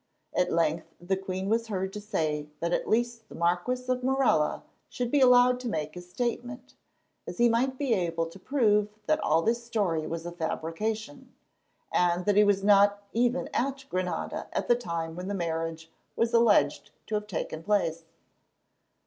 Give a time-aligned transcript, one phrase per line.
[0.33, 4.63] At length the queen was heard to say that at least the Marquis of Morella
[4.89, 6.73] should be allowed to make his statement,
[7.27, 11.35] as he might be able to prove that all this story was a fabrication,
[11.93, 16.33] and that he was not even at Granada at the time when the marriage was
[16.33, 18.03] alleged to have taken place.